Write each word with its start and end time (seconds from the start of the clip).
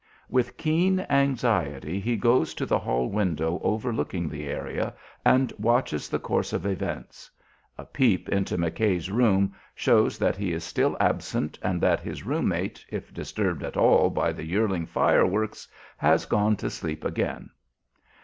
With 0.29 0.57
keen 0.57 1.01
anxiety, 1.11 1.99
he 1.99 2.15
goes 2.17 2.55
to 2.55 2.65
the 2.65 2.79
hall 2.79 3.07
window 3.09 3.59
overlooking 3.63 4.27
the 4.27 4.47
area, 4.47 4.95
and 5.23 5.53
watches 5.59 6.09
the 6.09 6.17
course 6.17 6.53
of 6.53 6.65
events. 6.65 7.29
A 7.77 7.85
peep 7.85 8.27
into 8.27 8.57
McKay's 8.57 9.11
room 9.11 9.53
shows 9.75 10.17
that 10.17 10.35
he 10.35 10.53
is 10.53 10.63
still 10.63 10.97
absent 10.99 11.59
and 11.61 11.79
that 11.81 11.99
his 11.99 12.23
room 12.25 12.47
mate, 12.47 12.83
if 12.89 13.13
disturbed 13.13 13.61
at 13.61 13.77
all 13.77 14.09
by 14.09 14.31
the 14.31 14.43
"yearling 14.43 14.87
fireworks," 14.87 15.67
has 15.97 16.25
gone 16.25 16.55
to 16.55 16.71
sleep 16.71 17.05
again. 17.05 17.51